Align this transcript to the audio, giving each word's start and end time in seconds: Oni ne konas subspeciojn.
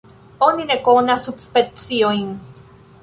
Oni 0.45 0.63
ne 0.71 0.77
konas 0.87 1.29
subspeciojn. 1.29 2.25